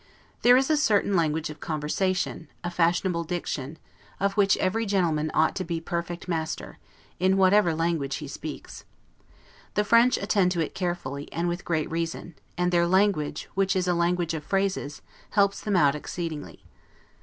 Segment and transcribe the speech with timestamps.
[0.41, 3.77] There is a certain language of conversation, a fashionable diction,
[4.19, 6.79] of which every gentleman ought to be perfectly master,
[7.19, 8.83] in whatever language he speaks.
[9.75, 13.87] The French attend to it carefully, and with great reason; and their language, which is
[13.87, 16.63] a language of phrases, helps them out exceedingly.